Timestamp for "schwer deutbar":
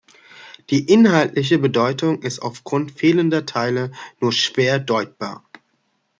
4.33-5.47